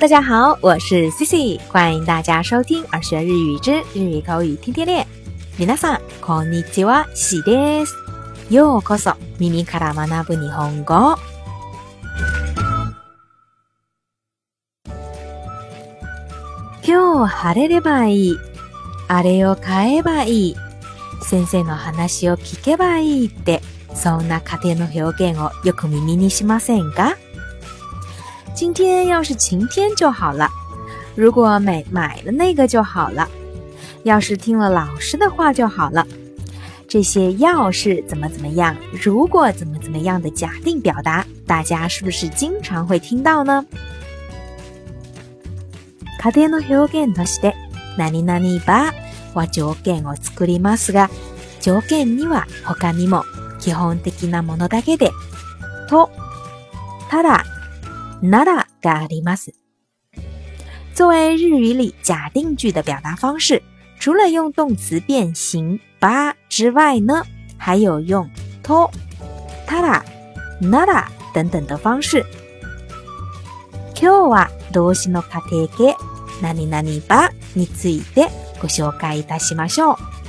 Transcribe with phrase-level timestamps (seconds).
[0.00, 5.06] 大家好，我是 Cici，欢迎大家收听《耳学日语之日语口语天天练》。
[5.58, 7.92] 皆さん、こんにちは、シです。
[8.48, 11.18] ようこそ、耳から学ぶ日本語。
[16.82, 18.36] 今日晴れればいい。
[19.08, 20.56] あれを買えばいい。
[21.22, 23.60] 先生の話を聞けばいいって、
[23.94, 27.18] そんな家庭の表現をよく耳にしませんか
[28.60, 30.46] 今天要是晴天就好了。
[31.16, 33.26] 如果买买了那个就好了。
[34.04, 36.06] 要是听了老师的话就好了。
[36.86, 43.64] 这些要是怎么怎么样，如果怎么怎么样的假定表达，大家是不是经常会听到呢？
[46.20, 47.54] カテの表現として、
[47.96, 48.92] なになにば
[49.32, 51.08] は条件を作りますが、
[51.62, 53.24] 条件には他にも
[53.58, 55.10] 基本的なものだけで
[55.88, 56.10] と、
[57.08, 57.42] ただ
[58.22, 59.54] nada があります。
[60.94, 63.62] 作为日语里假定句的表达方式，
[63.98, 66.06] 除了用动词变形 b
[66.48, 67.22] 之外呢，
[67.56, 68.28] 还有用
[68.62, 68.88] to、
[69.66, 69.80] t a
[70.60, 72.24] d nada 等等的方式。
[73.94, 75.94] 今日は動詞の仮定形
[76.42, 78.28] 何々ばについて
[78.60, 80.19] ご紹介いたしましょう。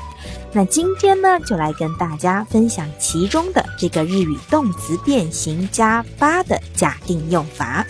[0.54, 7.86] 那今天呢，就来跟大家分享其中的这个日语动词变形加八的假定用法。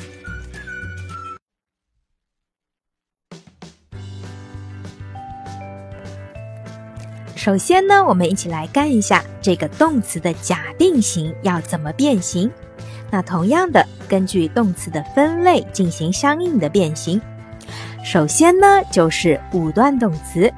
[7.36, 12.50] 首先呢，我们一起来看一下这个动词的假定型要怎么变形。
[13.10, 17.20] 那同样的，根据动词的分类进行相应的变形。
[18.06, 20.52] 首先呢，就是五段动词。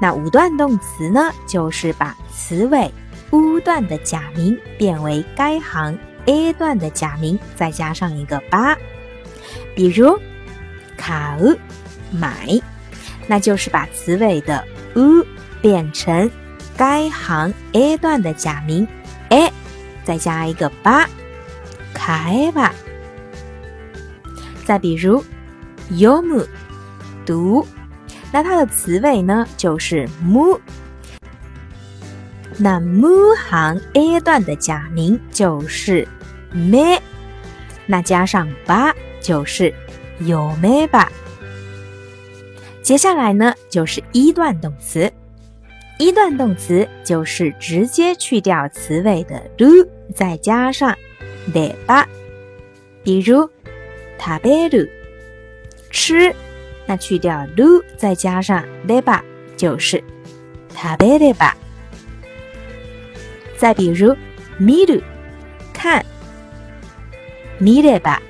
[0.00, 1.32] 那五段动词呢？
[1.46, 2.90] 就是把词尾
[3.30, 8.76] 乌段的假名变为该行 a 段的假名，再加上一个八。
[9.74, 10.18] 比如，
[10.96, 11.54] 卡 u
[12.10, 12.46] 买，
[13.26, 14.62] 那就是把词尾的
[14.94, 15.24] u
[15.60, 16.30] 变成
[16.76, 18.86] 该行 a 段的假名
[19.30, 19.50] a，
[20.04, 21.06] 再加一个八，
[21.94, 22.72] 开吧。
[24.64, 25.22] 再比如
[25.90, 26.46] ，m u
[27.24, 27.66] 读。
[28.32, 30.58] 那它的词尾呢就是 mu，
[32.56, 36.08] 那 mu 行 a 段的假名就是
[36.52, 36.98] me，
[37.84, 38.90] 那加上 ba
[39.20, 39.72] 就是
[40.20, 41.12] 有 me 吧。
[42.82, 45.12] 接下来呢就是一段动词，
[45.98, 49.66] 一段动词就是直接去掉词尾的 do，
[50.14, 50.96] 再加上
[51.52, 52.02] de ba，
[53.04, 53.46] 比如
[54.18, 54.88] taberu
[55.90, 56.34] 吃。
[56.86, 59.20] 那去掉 lu，再加上 leba
[59.56, 60.00] 就是
[60.74, 61.52] tabeleba。
[63.56, 64.14] 再比如
[64.58, 65.00] miu，
[65.72, 66.04] 看
[67.58, 68.22] m i d e b a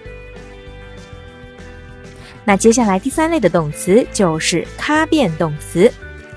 [2.44, 5.88] 那接下来第三类的动词就是它变动词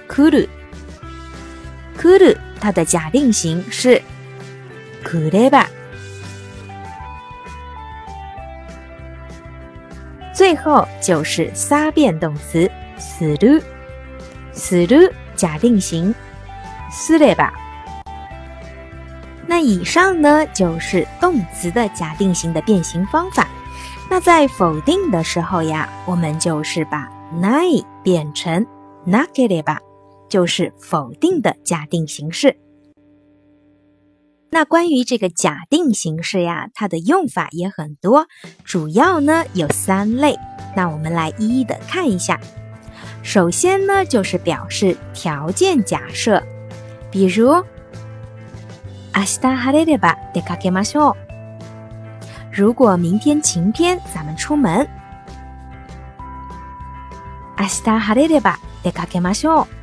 [0.08, 4.00] kulu，kulu 它的假定形式
[5.04, 5.66] kuleba。
[10.35, 12.69] 最后就是三变动词，
[13.00, 13.63] する、
[14.53, 16.13] する假定型，
[16.91, 17.51] すれば。
[19.47, 23.47] 那以上呢就是动词的假定型的变形方法。
[24.12, 27.07] 那在否定的时候呀，我们就是把
[27.41, 28.66] ない变成
[29.07, 29.78] なければ，
[30.28, 32.57] 就是否定的假定形式。
[34.56, 38.28] 那关于这个假定形式呀，它的用法也很多，
[38.64, 40.40] 主要呢有三类。
[40.78, 42.40] 那我们来一一的看一下。
[43.22, 46.42] 首先呢，就是表示条件假设，
[47.12, 47.50] 比如，
[49.12, 51.16] あし晴れれば出かけましょう。
[52.50, 54.88] 如果明天晴天，咱们出门。
[57.58, 58.56] あし晴れれば
[58.86, 59.75] 出かけましょう。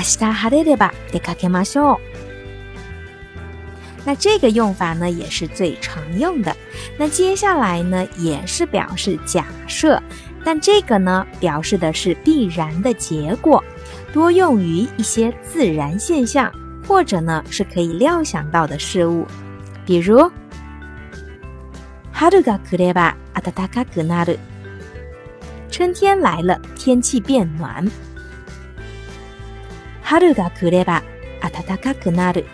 [0.00, 1.98] 日晴れれば出かけましょう。
[4.06, 6.54] 那这个用法呢，也是最常用的。
[6.98, 10.02] 那接下来呢，也是表示假设，
[10.42, 13.62] 但这个呢，表示的是必然的结果，
[14.10, 16.50] 多用于一些自然现象
[16.88, 19.26] 或者呢，是可以料想到的事物。
[19.84, 20.30] 比如
[22.10, 23.84] 哈杜嘎库列吧，阿达达卡
[25.70, 27.86] 春天来了，天气变暖。
[30.10, 31.04] 春が来れば
[31.40, 32.44] 暖かくなる。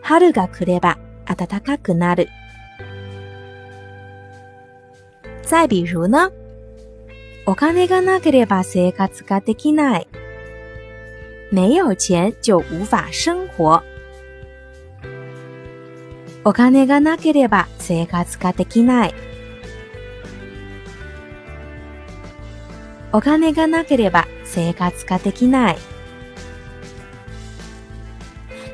[0.00, 0.96] 春が来れば
[1.26, 2.30] 暖かくなる。
[5.42, 6.32] 再比如呢
[7.44, 10.08] お金がなければ生活ができない。
[11.52, 13.82] 没有钱就无法生活。
[16.42, 19.14] お金がなければ生活ができない。
[23.14, 25.76] お金がなければ、生活ができない。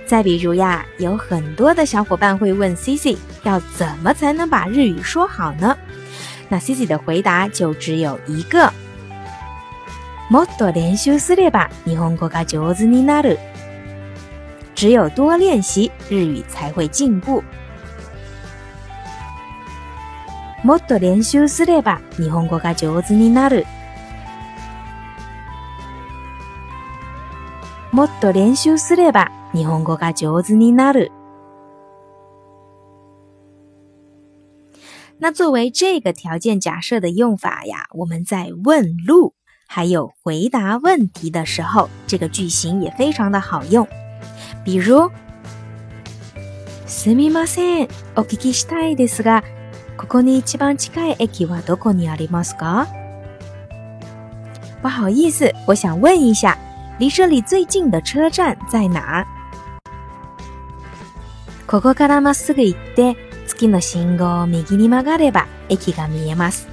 [0.07, 5.77] 再比如呀，有很多的小伙伴会问 Cici，要怎么才能把日语说好呢？
[6.49, 8.73] 那 Cici 的回答就只有一个：
[10.31, 13.39] もっと練習すれば、日本語が上手になる。
[14.77, 17.43] 只有多练习，日语才会进步。
[20.65, 23.67] もっと練習すれば、日本語が上手になる。
[27.99, 31.11] もっと練習すれば日本語が上手になる。
[35.19, 39.35] 那作为这个条件假设的用法呀，我们在问路
[39.67, 43.85] 还有回答问题的时候，这个句型也非常的好用。
[44.65, 45.11] 比如，
[46.87, 49.43] すみません、お聞きしたいですが、
[49.97, 52.87] ここに一番近い駅はどこにありますか？
[54.83, 56.57] 不好意思，我想问一下。
[56.99, 59.25] 离这里最近的车站在哪？
[61.67, 63.17] ここからまっすぐ行って、
[63.47, 66.67] 月の信号を右に曲がれば駅が見えます。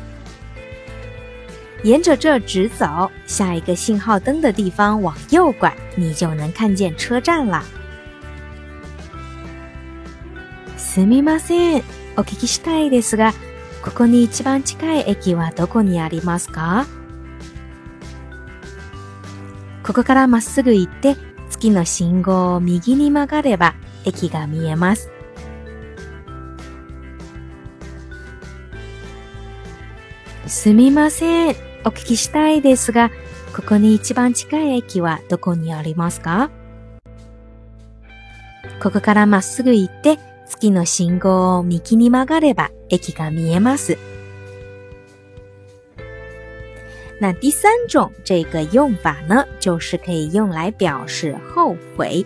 [1.83, 7.61] 沿着这直走，下一个信号灯的地方往右拐，你就能看见车站了。
[10.77, 11.83] すみません、
[12.15, 13.33] お聞きしたいですが、
[13.83, 16.87] ここに一番近い駅はどこにありますか？
[19.85, 21.15] ここからまっすぐ行って
[21.51, 25.11] 月の信号を右に曲がれば駅が見えます。
[30.47, 31.55] すみません。
[31.85, 33.11] お聞きしたいですが、
[33.55, 36.49] ここに一番近い駅はどこにありますか
[38.81, 40.17] ここからまっすぐ行って
[40.49, 43.99] 月の信号を右に曲がれば駅が見えます。
[47.19, 52.25] 那第三种这个用法呢，就是可以用来表示后悔，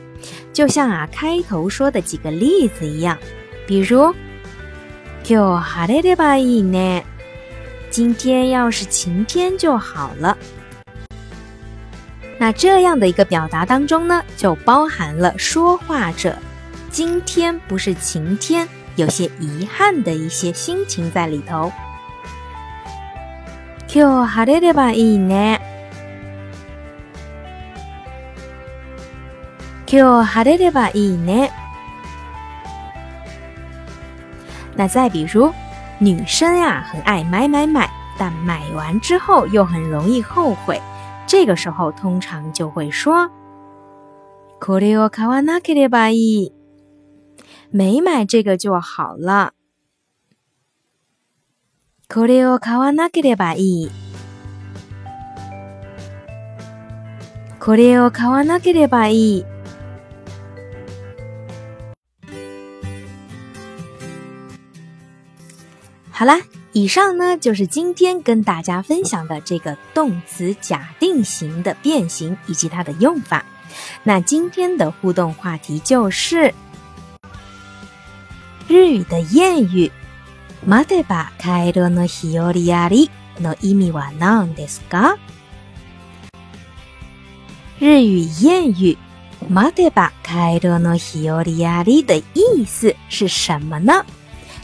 [0.52, 3.16] 就像啊开头说的几个例子一样，
[3.68, 4.14] 比如，
[5.24, 7.04] 今日日
[7.92, 10.36] 今天要是晴天就好了。
[12.40, 16.36] 那这样的一个表达当中呢，就包含了说话者
[16.90, 21.72] 今天不是晴天，有些遗憾的一些心情在里头。
[23.92, 25.60] 今日晴いいね。
[29.88, 31.50] 今日晴いいね。
[34.76, 35.52] 那再比如，
[35.98, 37.90] 女生呀很爱买买买，
[38.20, 40.80] 但买完之后又很容易后悔，
[41.26, 43.32] 这个时候通常就会说
[47.74, 49.54] ：“没买这个就好了。”
[52.12, 53.92] これを買わなければいい。
[57.60, 59.46] これを買わなければいい。
[66.12, 66.40] 好啦，
[66.74, 73.46] 以上呢就是今天跟大家分享的这个动词假定型的变形以及它的用法。
[74.02, 76.52] 那今天的互动话题就是
[78.68, 79.92] 日语的谚语。
[80.66, 83.10] マデバカエドのヒオリアリ
[83.42, 85.18] の意味はなんですか？
[87.80, 88.98] 日语谚语
[89.50, 94.06] マデ巴开エ诺の奥利亚里”的意思是什么呢？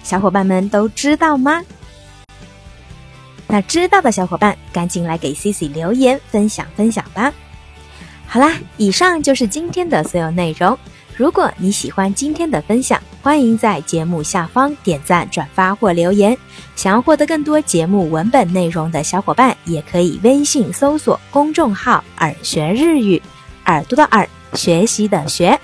[0.03, 1.63] 小伙伴们都知道吗？
[3.47, 7.33] 那知道的小伙伴赶紧来给 Cici 留言分享分享吧！
[8.27, 10.77] 好啦，以上就是今天的所有内容。
[11.15, 16.37] 如果你喜欢今天的分享，欢迎在节目下方点赞、转发或留言。
[16.75, 23.19] 想要获得更多节目文本内容的小伙伴，也可以微信搜索公众号“耳学日语”，
[23.65, 25.59] 耳朵的耳，学习的学。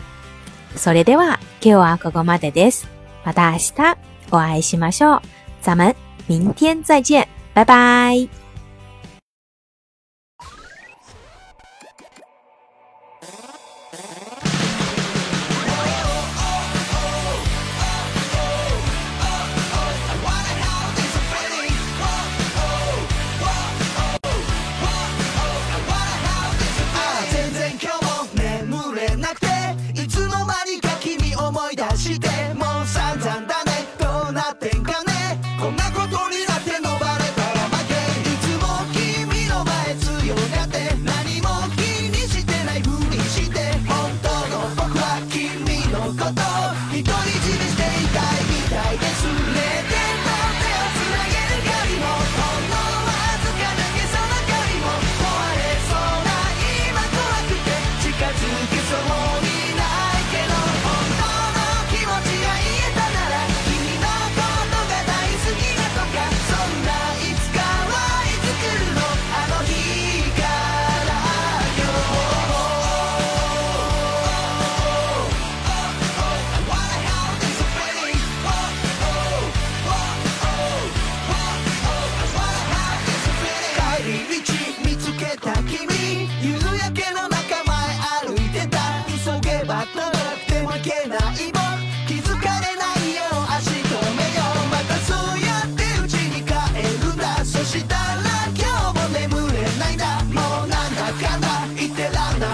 [0.76, 2.86] それでは今日はここまでです。
[3.24, 3.96] また明日
[4.32, 5.22] お会いしましょう。
[5.62, 5.94] 咱们
[6.26, 8.28] 明天再见，拜拜。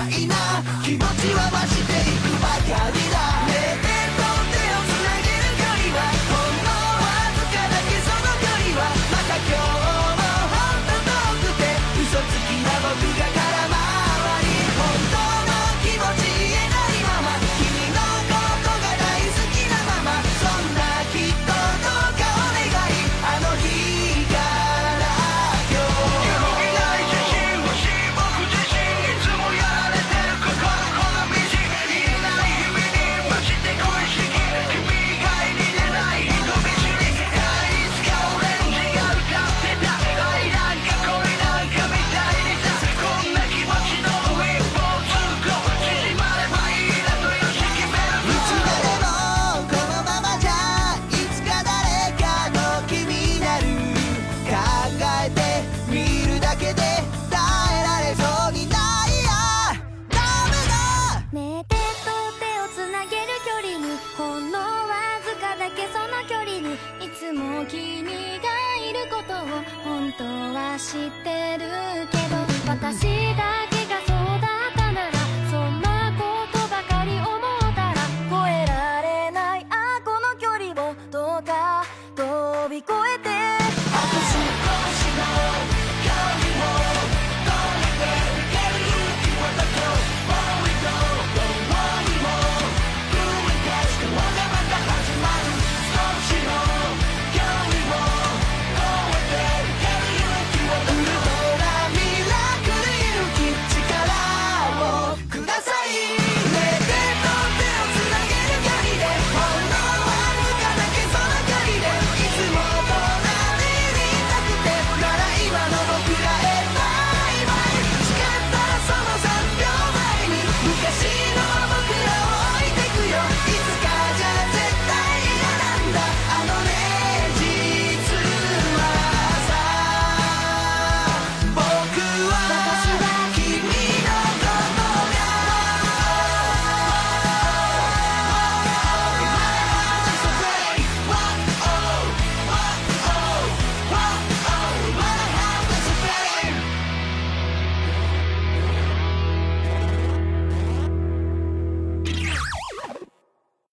[0.10, 0.37] Enough.